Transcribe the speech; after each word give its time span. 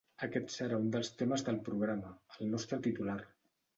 Aquest 0.27 0.47
serà 0.53 0.79
un 0.83 0.87
dels 0.95 1.11
temes 1.19 1.45
del 1.49 1.59
programa, 1.67 2.15
el 2.39 2.51
nostre 2.55 2.81
titular. 2.89 3.19